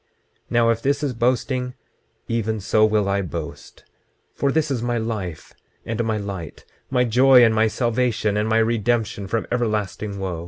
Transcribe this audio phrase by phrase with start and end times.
[0.01, 0.07] 26:36
[0.49, 1.75] Now if this is boasting,
[2.27, 3.83] even so will I boast;
[4.33, 5.53] for this is my life
[5.85, 10.39] and my light, my joy and my salvation, and my redemption from everlasting wo.